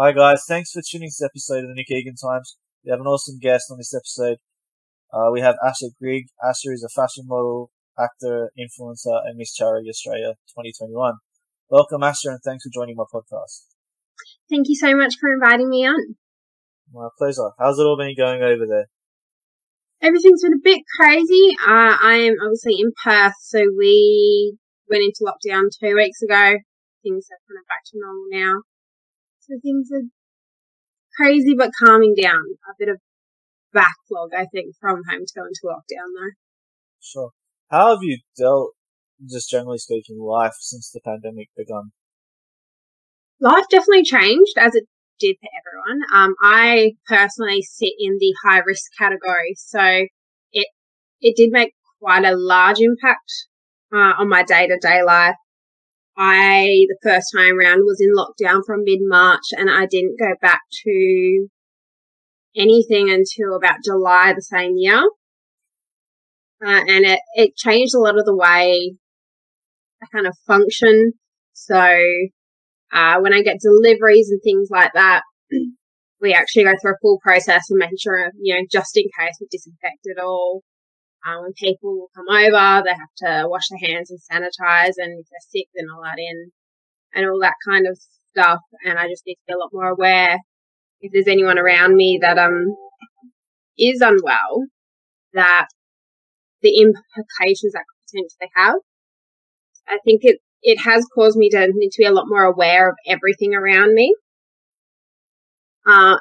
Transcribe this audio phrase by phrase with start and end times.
[0.00, 2.56] Hi guys, thanks for tuning to this episode of the Nick Egan Times.
[2.84, 4.38] We have an awesome guest on this episode.
[5.12, 6.26] Uh, we have Asha Grigg.
[6.38, 11.14] Asha is a fashion model, actor, influencer, and Miss Charity Australia 2021.
[11.68, 13.66] Welcome, Asha, and thanks for joining my podcast.
[14.48, 16.14] Thank you so much for inviting me on.
[16.94, 17.50] My pleasure.
[17.58, 18.86] How's it all been going over there?
[20.00, 21.56] Everything's been a bit crazy.
[21.58, 24.56] Uh, I am obviously in Perth, so we
[24.88, 26.54] went into lockdown two weeks ago.
[27.02, 28.62] Things are kind of back to normal now.
[29.48, 30.02] So things are
[31.16, 32.44] crazy but calming down.
[32.68, 32.98] A bit of
[33.72, 36.32] backlog, I think, from home to go into lockdown though.
[37.00, 37.30] Sure.
[37.70, 38.72] How have you dealt,
[39.28, 41.92] just generally speaking, life since the pandemic begun?
[43.40, 44.84] Life definitely changed as it
[45.20, 46.02] did for everyone.
[46.14, 50.06] Um, I personally sit in the high risk category, so
[50.52, 50.66] it
[51.20, 53.30] it did make quite a large impact
[53.92, 55.36] uh, on my day to day life.
[56.18, 60.34] I, the first time around, was in lockdown from mid March and I didn't go
[60.42, 61.48] back to
[62.56, 65.00] anything until about July the same year.
[66.60, 68.96] Uh, and it, it changed a lot of the way
[70.02, 71.12] I kind of function.
[71.52, 71.78] So,
[72.92, 75.22] uh, when I get deliveries and things like that,
[76.20, 79.36] we actually go through a full process of making sure, you know, just in case
[79.40, 80.62] we disinfect it all,
[81.28, 85.26] um, when people come over, they have to wash their hands and sanitize, and if
[85.30, 86.50] they're sick, then all that in,
[87.14, 87.98] and all that kind of
[88.32, 88.60] stuff.
[88.84, 90.38] And I just need to be a lot more aware
[91.00, 92.76] if there's anyone around me that um
[93.78, 94.66] is unwell,
[95.34, 95.68] that
[96.62, 98.74] the implications that could potentially have.
[99.86, 102.90] I think it it has caused me to need to be a lot more aware
[102.90, 104.14] of everything around me.
[105.86, 106.18] Uh,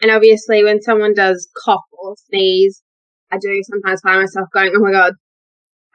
[0.00, 2.82] and obviously, when someone does cough or sneeze,
[3.30, 5.14] I do sometimes find myself going, oh my God.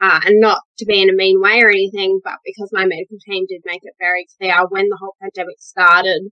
[0.00, 3.16] Uh, and not to be in a mean way or anything, but because my medical
[3.24, 6.28] team did make it very clear when the whole pandemic started,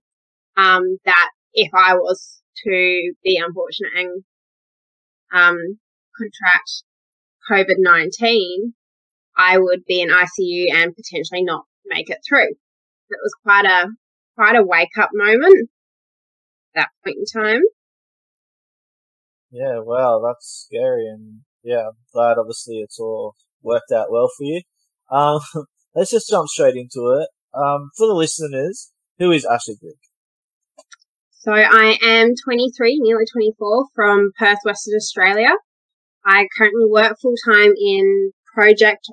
[0.57, 4.23] um, that if I was to be unfortunate and,
[5.33, 5.79] um,
[6.17, 6.83] contract
[7.49, 8.73] COVID-19,
[9.35, 12.49] I would be in ICU and potentially not make it through.
[12.49, 13.87] It was quite a,
[14.35, 15.69] quite a wake up moment
[16.75, 17.61] at that point in time.
[19.53, 24.45] Yeah, wow, that's scary, and yeah, I'm glad obviously it's all worked out well for
[24.45, 24.61] you.
[25.11, 25.41] Um,
[25.95, 27.29] let's just jump straight into it.
[27.53, 29.75] Um, for the listeners, who is Ashley?
[31.31, 35.51] So I am 23, nearly 24, from Perth, Western Australia.
[36.25, 39.05] I currently work full time in project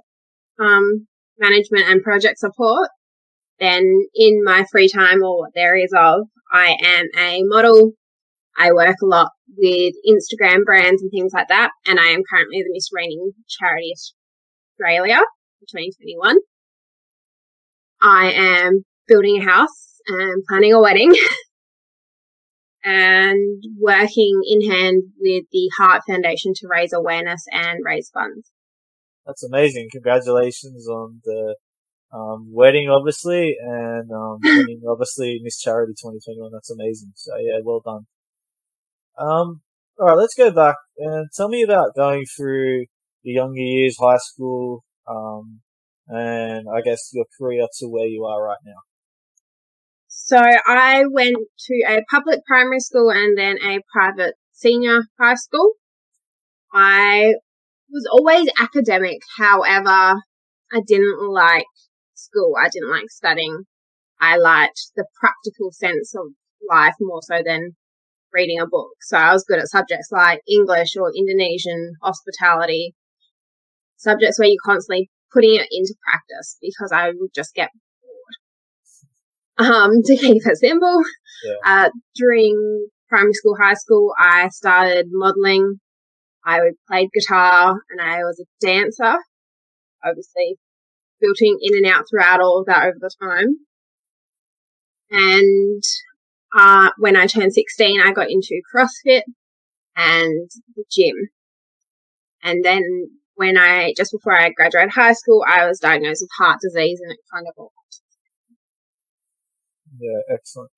[0.59, 1.07] um,
[1.39, 2.89] management and project support.
[3.59, 7.93] Then in my free time or what there is of, I am a model,
[8.61, 11.71] I work a lot with Instagram brands and things like that.
[11.87, 15.19] And I am currently the Miss Reigning Charity Australia
[15.71, 16.37] 2021.
[18.03, 21.15] I am building a house and planning a wedding
[22.85, 28.51] and working in hand with the Heart Foundation to raise awareness and raise funds.
[29.27, 29.89] That's amazing.
[29.91, 31.57] Congratulations on the
[32.13, 36.51] um, wedding, obviously, and um, winning, obviously, Miss Charity 2021.
[36.53, 37.13] That's amazing.
[37.15, 38.07] So, yeah, well done.
[39.19, 39.61] Um,
[39.99, 42.87] all right, let's go back and tell me about going through
[43.23, 45.61] your younger years, high school, um,
[46.09, 48.81] and I guess your career to where you are right now.
[50.09, 55.73] So I went to a public primary school and then a private senior high school.
[56.73, 57.35] I
[57.91, 59.19] was always academic.
[59.39, 60.21] However,
[60.73, 61.67] I didn't like
[62.15, 62.55] school.
[62.61, 63.65] I didn't like studying.
[64.21, 66.27] I liked the practical sense of
[66.69, 67.77] life more so than
[68.33, 68.93] reading a book.
[69.03, 72.95] So I was good at subjects like English or Indonesian, hospitality,
[73.97, 77.71] subjects where you're constantly putting it into practice because I would just get
[79.59, 79.71] bored.
[79.71, 81.03] Um, to keep it simple,
[81.45, 81.55] yeah.
[81.87, 85.81] uh, during primary school, high school, I started modeling.
[86.45, 89.19] I would played guitar and I was a dancer.
[90.03, 90.57] Obviously,
[91.21, 93.57] filtering in and out throughout all of that over the time.
[95.11, 95.83] And
[96.57, 99.23] uh, when I turned 16, I got into CrossFit
[99.97, 101.15] and the gym.
[102.43, 102.83] And then
[103.35, 107.13] when I, just before I graduated high school, I was diagnosed with heart disease and
[107.13, 107.73] it kind of all.
[109.99, 110.71] Yeah, excellent.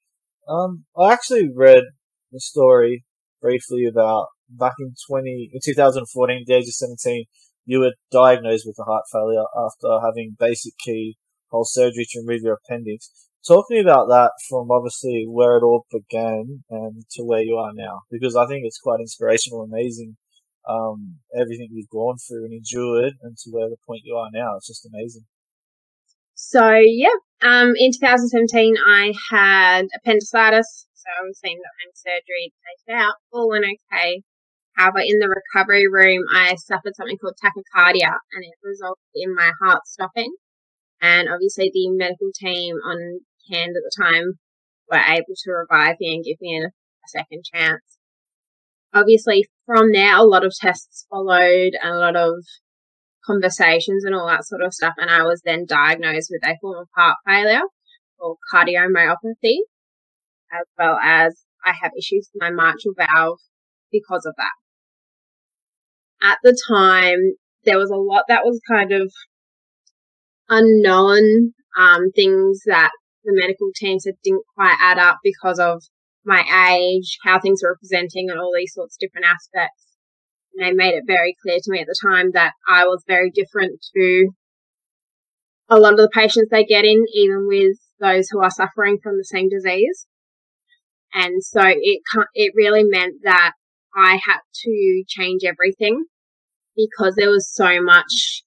[0.49, 1.85] Um, I actually read
[2.32, 3.05] the story
[3.41, 7.25] briefly about back in 20, in 2014, the age of 17,
[7.64, 12.58] you were diagnosed with a heart failure after having basic keyhole surgery to remove your
[12.64, 13.11] appendix.
[13.47, 17.56] Talk to me about that from obviously where it all began and to where you
[17.56, 20.17] are now, because I think it's quite inspirational, amazing,
[20.69, 24.56] um, everything you've gone through and endured and to where the point you are now.
[24.56, 25.25] It's just amazing.
[26.35, 32.53] So yeah, um, in 2017 I had appendicitis, so I was seen that I'm surgery
[32.53, 33.15] to take out.
[33.33, 34.23] All went okay.
[34.77, 39.50] However, in the recovery room, I suffered something called tachycardia, and it resulted in my
[39.61, 40.33] heart stopping.
[41.00, 44.39] And obviously, the medical team on hand at the time
[44.91, 47.83] were able to revive me and give me a, a second chance.
[48.94, 52.44] Obviously, from there, a lot of tests followed, and a lot of
[53.25, 54.94] conversations and all that sort of stuff.
[54.99, 57.62] And I was then diagnosed with a form of heart failure
[58.19, 59.59] or cardiomyopathy,
[60.53, 63.38] as well as I have issues with my mitral valve
[63.91, 64.53] because of that.
[66.23, 67.35] At the time,
[67.65, 69.12] there was a lot that was kind of
[70.49, 72.91] unknown, um, things that
[73.25, 75.83] the medical team said didn't quite add up because of
[76.25, 79.97] my age, how things were presenting, and all these sorts of different aspects.
[80.55, 83.31] And they made it very clear to me at the time that I was very
[83.31, 84.31] different to
[85.69, 89.17] a lot of the patients they get in, even with those who are suffering from
[89.17, 90.07] the same disease.
[91.15, 92.01] And so it
[92.35, 93.53] it really meant that
[93.95, 96.05] I had to change everything
[96.75, 98.43] because there was so much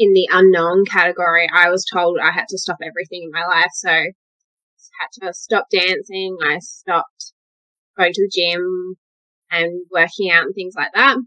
[0.00, 1.46] in the unknown category.
[1.54, 3.70] I was told I had to stop everything in my life.
[3.74, 4.12] So I
[4.98, 6.38] had to stop dancing.
[6.42, 7.34] I stopped
[7.98, 8.96] going to the gym
[9.50, 11.18] and working out and things like that.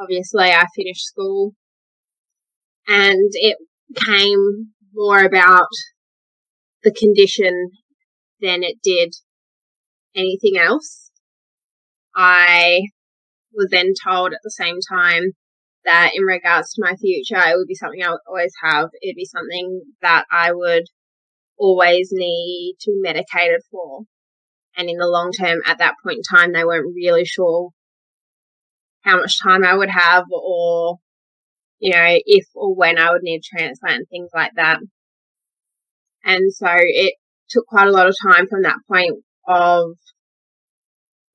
[0.00, 1.52] Obviously, I finished school
[2.88, 3.56] and it
[4.04, 5.68] came more about
[6.82, 7.70] the condition
[8.40, 9.14] than it did
[10.16, 11.12] anything else.
[12.16, 12.80] I
[13.54, 15.34] was then told at the same time
[15.84, 18.90] that in regards to my future, it would be something I would always have.
[19.02, 20.84] It'd be something that I would
[21.58, 24.02] always need to be medicated for.
[24.76, 27.70] And in the long term, at that point in time, they weren't really sure
[29.02, 30.98] how much time I would have or,
[31.78, 34.78] you know, if or when I would need transplant and things like that.
[36.24, 37.14] And so it
[37.50, 39.96] took quite a lot of time from that point of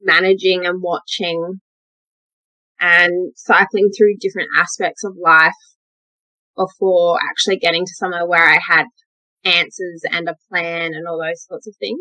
[0.01, 1.59] managing and watching
[2.79, 5.51] and cycling through different aspects of life
[6.55, 8.85] before actually getting to somewhere where I had
[9.43, 11.99] answers and a plan and all those sorts of things.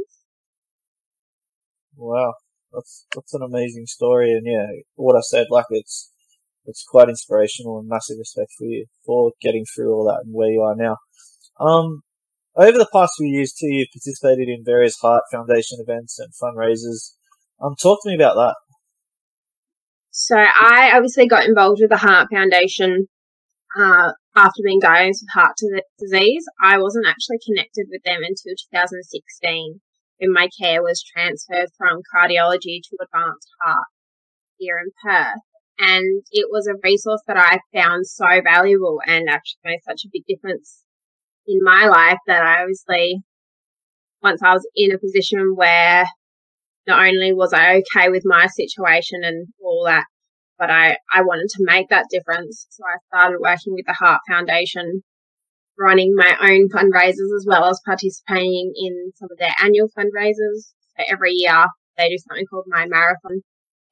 [1.97, 2.35] Wow,
[2.73, 6.11] that's that's an amazing story, and yeah, what I said, like it's
[6.67, 10.51] it's quite inspirational and massive respect for you for getting through all that and where
[10.51, 10.97] you are now.
[11.59, 12.03] Um,
[12.57, 17.13] over the past few years too, you've participated in various Heart Foundation events and fundraisers.
[17.61, 18.57] Um, talk to me about that.
[20.19, 23.07] So I obviously got involved with the Heart Foundation
[23.79, 25.57] uh, after being diagnosed with heart
[25.99, 26.43] disease.
[26.59, 29.81] I wasn't actually connected with them until 2016
[30.19, 33.89] when my care was transferred from cardiology to advanced heart
[34.57, 35.43] here in Perth.
[35.79, 40.11] And it was a resource that I found so valuable and actually made such a
[40.11, 40.83] big difference
[41.47, 43.21] in my life that I obviously,
[44.23, 46.07] once I was in a position where
[46.87, 50.05] not only was I okay with my situation and all that,
[50.59, 52.67] but I, I wanted to make that difference.
[52.71, 55.03] So I started working with the Heart Foundation,
[55.79, 60.73] running my own fundraisers as well as participating in some of their annual fundraisers.
[60.97, 61.67] So every year
[61.99, 63.43] they do something called My Marathon.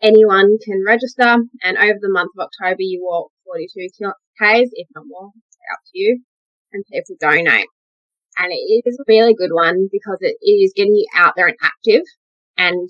[0.01, 3.89] Anyone can register and over the month of October you walk 42
[4.41, 6.21] Ks, if not more, it's up to you,
[6.73, 7.69] and people donate.
[8.37, 11.57] And it is a really good one because it is getting you out there and
[11.63, 12.03] active
[12.57, 12.89] and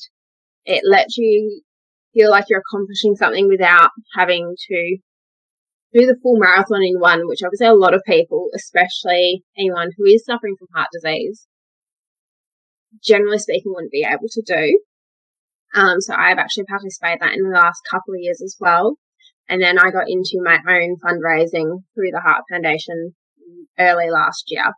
[0.65, 1.63] it lets you
[2.13, 4.99] feel like you're accomplishing something without having to
[5.93, 10.05] do the full marathon in one, which obviously a lot of people, especially anyone who
[10.05, 11.47] is suffering from heart disease,
[13.03, 14.81] generally speaking, wouldn't be able to do.
[15.75, 18.97] Um, so I've actually participated that in the last couple of years as well.
[19.49, 23.15] And then I got into my own fundraising through the Heart Foundation
[23.79, 24.73] early last year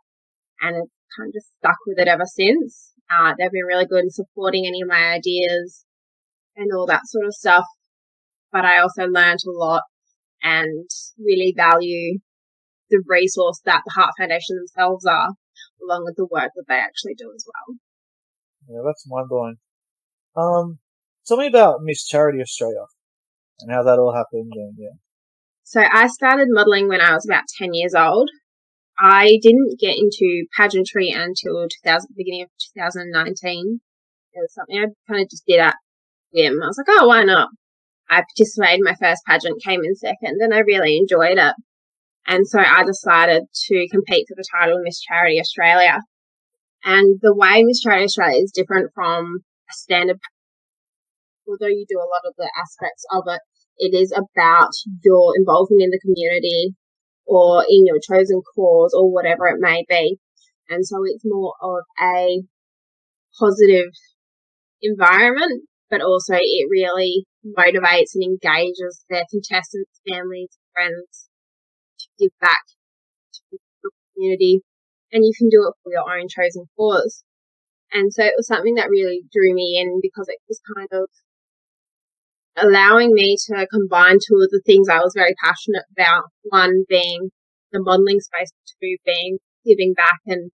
[0.61, 2.86] and I've kind of stuck with it ever since.
[3.09, 5.85] Uh, they've been really good in supporting any of my ideas
[6.55, 7.65] and all that sort of stuff.
[8.51, 9.83] But I also learned a lot
[10.43, 12.19] and really value
[12.89, 15.31] the resource that the Heart Foundation themselves are,
[15.83, 17.77] along with the work that they actually do as well.
[18.69, 19.57] Yeah, that's mind blowing.
[20.35, 20.79] Um,
[21.25, 22.85] tell me about Miss Charity Australia
[23.59, 24.53] and how that all happened.
[24.55, 24.95] And yeah.
[25.63, 28.29] So I started modelling when I was about ten years old.
[28.99, 33.79] I didn't get into pageantry until 2000, beginning of 2019.
[34.33, 35.75] It was something I kind of just did at
[36.33, 36.61] whim.
[36.61, 37.49] I was like, oh, why not?
[38.09, 41.55] I participated in my first pageant, came in second, and I really enjoyed it.
[42.25, 45.99] And so I decided to compete for the title of Miss Charity Australia.
[46.83, 50.17] And the way Miss Charity Australia is different from a standard,
[51.47, 53.41] although you do a lot of the aspects of it,
[53.77, 54.71] it is about
[55.03, 56.75] your involvement in the community
[57.27, 60.17] or in your chosen cause or whatever it may be.
[60.69, 62.43] And so it's more of a
[63.39, 63.91] positive
[64.81, 71.29] environment, but also it really motivates and engages their contestants, families, friends
[71.99, 72.63] to give back
[73.33, 74.61] to the community.
[75.11, 77.23] And you can do it for your own chosen cause.
[77.93, 81.07] And so it was something that really drew me in because it was kind of
[82.57, 86.25] allowing me to combine two of the things I was very passionate about.
[86.43, 87.29] One being
[87.71, 90.51] the modeling space, two being giving back and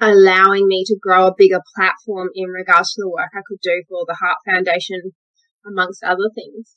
[0.00, 3.82] allowing me to grow a bigger platform in regards to the work I could do
[3.88, 5.12] for the Heart Foundation,
[5.66, 6.74] amongst other things.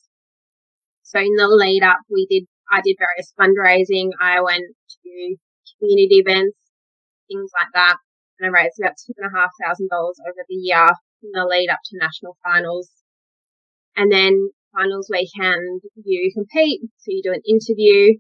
[1.04, 4.12] So in the lead up, we did, I did various fundraising.
[4.22, 4.66] I went
[5.04, 5.36] to
[5.80, 6.58] community events,
[7.28, 7.98] things like that.
[8.40, 10.88] And I raised about two and a half thousand dollars over the year
[11.24, 12.90] in the lead up to national finals.
[13.96, 16.82] And then finals weekend, you compete.
[16.98, 18.18] So you do an interview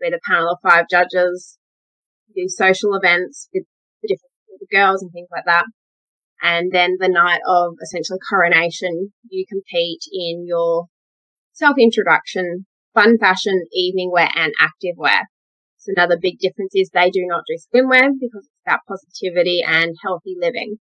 [0.00, 1.58] with a panel of five judges,
[2.28, 3.64] you do social events with
[4.02, 5.64] the different girls and things like that.
[6.42, 10.86] And then the night of essentially coronation, you compete in your
[11.52, 15.28] self introduction, fun fashion, evening wear and active wear.
[15.78, 19.94] So another big difference is they do not do swimwear because it's about positivity and
[20.02, 20.76] healthy living.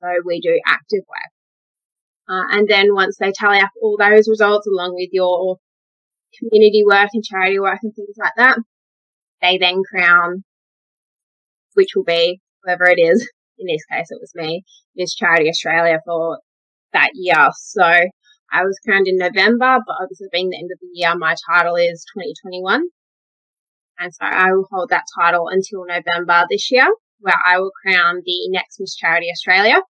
[0.00, 1.37] So we do active wear.
[2.28, 5.56] Uh, and then once they tally up all those results along with your
[6.38, 8.58] community work and charity work and things like that,
[9.40, 10.44] they then crown,
[11.74, 13.28] which will be whoever it is.
[13.58, 14.62] In this case, it was me,
[14.94, 16.38] Miss Charity Australia for
[16.92, 17.48] that year.
[17.56, 21.34] So I was crowned in November, but obviously being the end of the year, my
[21.50, 22.82] title is 2021.
[23.98, 26.86] And so I will hold that title until November this year,
[27.20, 29.82] where I will crown the next Miss Charity Australia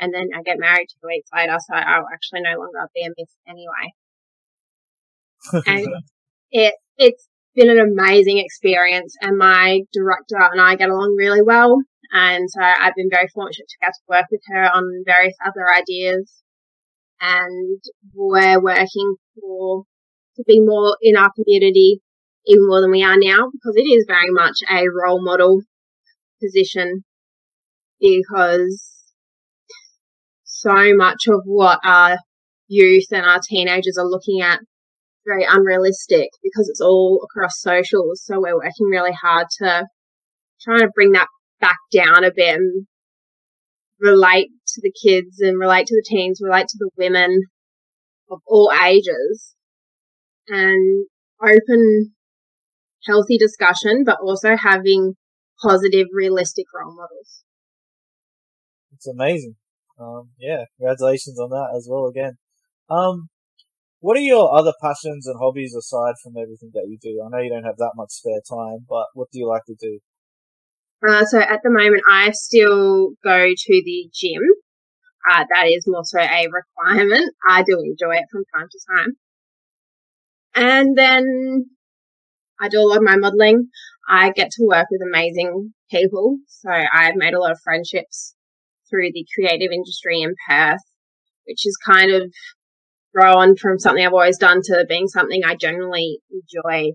[0.00, 3.10] and then I get married two weeks later, so I'll actually no longer be a
[3.16, 3.92] miss anyway.
[5.66, 6.02] and
[6.50, 11.82] it it's been an amazing experience, and my director and I get along really well,
[12.12, 15.66] and so I've been very fortunate to get to work with her on various other
[15.72, 16.32] ideas,
[17.20, 17.80] and
[18.14, 19.84] we're working for
[20.36, 22.00] to be more in our community
[22.46, 25.60] even more than we are now because it is very much a role model
[26.42, 27.04] position
[28.00, 28.97] because
[30.58, 32.18] so much of what our
[32.66, 34.66] youth and our teenagers are looking at is
[35.24, 38.22] very unrealistic because it's all across socials.
[38.24, 39.86] So we're working really hard to
[40.60, 41.28] try to bring that
[41.60, 42.86] back down a bit and
[44.00, 47.42] relate to the kids and relate to the teens, relate to the women
[48.28, 49.54] of all ages
[50.48, 51.06] and
[51.40, 52.14] open
[53.06, 55.14] healthy discussion, but also having
[55.62, 57.44] positive, realistic role models.
[58.92, 59.54] It's amazing.
[59.98, 62.38] Um, yeah, congratulations on that as well again.
[62.88, 63.28] Um,
[64.00, 67.20] what are your other passions and hobbies aside from everything that you do?
[67.24, 69.74] I know you don't have that much spare time, but what do you like to
[69.78, 69.98] do?
[71.06, 74.42] Uh, so at the moment, I still go to the gym.
[75.28, 77.34] Uh, that is more so a requirement.
[77.48, 79.16] I do enjoy it from time to time.
[80.54, 81.66] And then
[82.60, 83.68] I do a lot of my modeling.
[84.08, 86.38] I get to work with amazing people.
[86.46, 88.34] So I've made a lot of friendships
[88.88, 90.80] through the creative industry in Perth,
[91.46, 92.32] which is kind of
[93.14, 96.92] grown from something I've always done to being something I generally enjoy.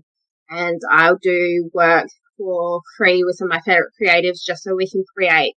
[0.48, 4.88] And I'll do work for free with some of my favorite creatives just so we
[4.88, 5.54] can create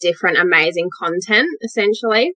[0.00, 2.32] different amazing content essentially.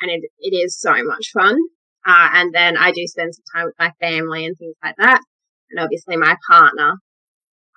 [0.00, 1.58] And it, it is so much fun.
[2.06, 5.20] Uh, and then I do spend some time with my family and things like that.
[5.70, 6.94] And obviously my partner.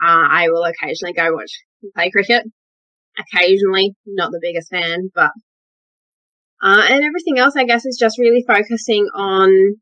[0.01, 1.51] Uh, I will occasionally go watch
[1.93, 2.45] play cricket
[3.19, 3.95] occasionally.
[4.05, 5.31] Not the biggest fan, but
[6.61, 9.75] uh, and everything else, I guess, is just really focusing on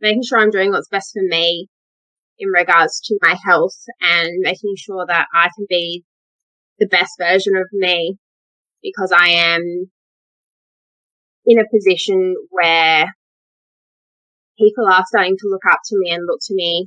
[0.00, 1.68] making sure I'm doing what's best for me
[2.38, 6.04] in regards to my health and making sure that I can be
[6.78, 8.16] the best version of me
[8.82, 9.90] because I am
[11.44, 13.06] in a position where
[14.58, 16.86] people are starting to look up to me and look to me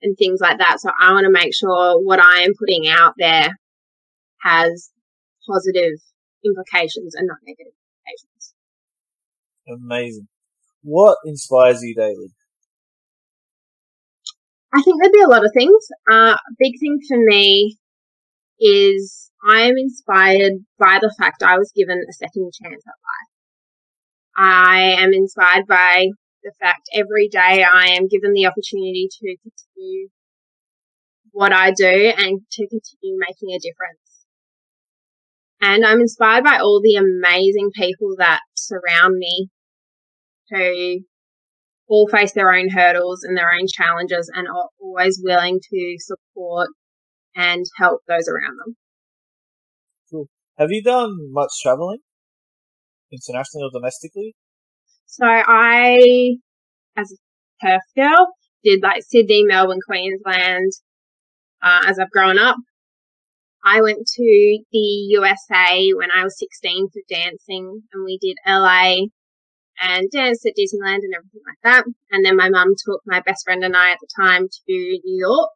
[0.00, 0.80] and things like that.
[0.80, 3.50] So I want to make sure what I am putting out there
[4.42, 4.90] has
[5.48, 5.96] positive
[6.44, 8.54] implications and not negative implications.
[9.66, 10.28] Amazing.
[10.82, 12.30] What inspires you daily?
[14.72, 15.88] I think there'd be a lot of things.
[16.10, 17.78] Uh, a big thing for me
[18.60, 23.32] is I am inspired by the fact I was given a second chance at life.
[24.36, 26.08] I am inspired by
[26.42, 30.08] the fact every day I am given the opportunity to continue
[31.32, 34.07] what I do and to continue making a difference.
[35.60, 39.48] And I'm inspired by all the amazing people that surround me
[40.50, 41.00] who
[41.88, 46.68] all face their own hurdles and their own challenges and are always willing to support
[47.34, 48.76] and help those around them.
[50.10, 50.28] Cool.
[50.58, 51.98] Have you done much traveling,
[53.10, 54.34] internationally or domestically?
[55.06, 56.36] So I,
[56.96, 58.28] as a Perth girl,
[58.62, 60.72] did like Sydney, Melbourne, Queensland.
[61.60, 62.56] Uh, as I've grown up,
[63.68, 69.08] I went to the USA when I was 16 for dancing, and we did LA
[69.80, 71.84] and danced at Disneyland and everything like that.
[72.10, 74.72] And then my mum took my best friend and I at the time to
[75.04, 75.50] New York.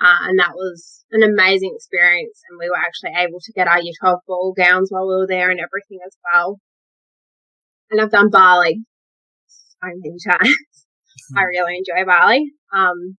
[0.00, 2.40] Uh, and that was an amazing experience.
[2.50, 5.26] And we were actually able to get our year 12 ball gowns while we were
[5.26, 6.58] there and everything as well.
[7.90, 8.82] And I've done Bali
[9.46, 10.56] so many times.
[11.36, 12.50] I really enjoy Bali.
[12.74, 13.16] Um,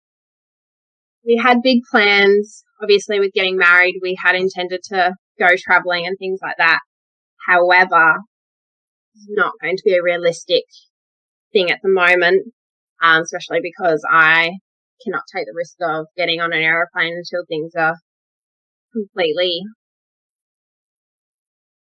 [1.24, 2.64] we had big plans.
[2.82, 6.80] Obviously, with getting married, we had intended to go traveling and things like that.
[7.46, 8.18] However,
[9.14, 10.64] it's not going to be a realistic
[11.52, 12.52] thing at the moment,
[13.02, 14.52] um, especially because I
[15.04, 17.96] cannot take the risk of getting on an aeroplane until things are
[18.92, 19.60] completely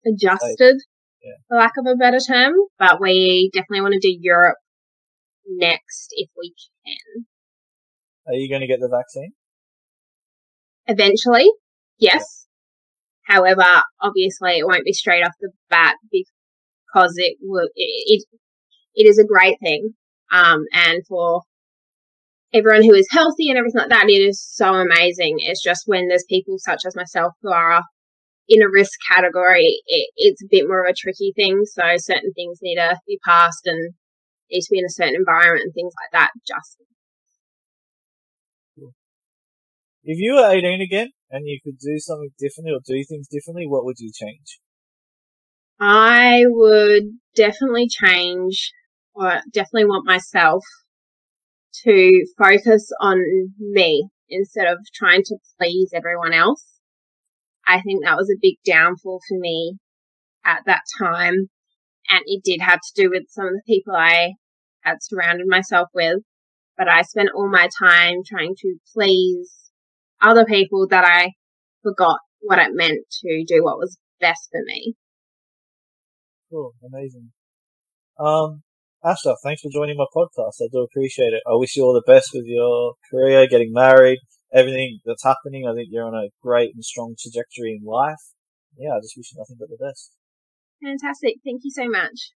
[0.06, 0.76] adjusted,
[1.22, 1.32] yeah.
[1.48, 2.54] for lack of a better term.
[2.78, 4.58] But we definitely want to do Europe
[5.46, 6.54] next if we
[6.86, 7.26] can.
[8.26, 9.32] Are you going to get the vaccine?
[10.88, 11.48] Eventually,
[11.98, 12.46] yes.
[13.22, 13.66] However,
[14.00, 18.24] obviously it won't be straight off the bat because it will, it,
[18.94, 19.90] it is a great thing.
[20.32, 21.42] Um, and for
[22.54, 25.36] everyone who is healthy and everything like that, it is so amazing.
[25.40, 27.82] It's just when there's people such as myself who are
[28.48, 31.64] in a risk category, it, it's a bit more of a tricky thing.
[31.66, 33.92] So certain things need to be passed and
[34.50, 36.30] need to be in a certain environment and things like that.
[36.46, 36.78] Just
[40.08, 43.66] if you were 18 again and you could do something differently or do things differently,
[43.66, 44.58] what would you change?
[45.78, 48.72] I would definitely change,
[49.14, 50.64] or definitely want myself
[51.84, 53.22] to focus on
[53.58, 56.64] me instead of trying to please everyone else.
[57.66, 59.76] I think that was a big downfall for me
[60.42, 61.50] at that time.
[62.08, 64.32] And it did have to do with some of the people I
[64.80, 66.22] had surrounded myself with.
[66.78, 69.67] But I spent all my time trying to please
[70.20, 71.32] other people that I
[71.82, 74.94] forgot what it meant to do what was best for me.
[76.50, 77.30] Cool, amazing.
[78.18, 78.62] Um,
[79.04, 80.60] Asha, thanks for joining my podcast.
[80.60, 81.42] I do appreciate it.
[81.46, 84.18] I wish you all the best with your career, getting married,
[84.52, 85.66] everything that's happening.
[85.68, 88.16] I think you're on a great and strong trajectory in life.
[88.76, 90.12] Yeah, I just wish you nothing but the best.
[90.82, 91.36] Fantastic.
[91.44, 92.32] Thank you so much.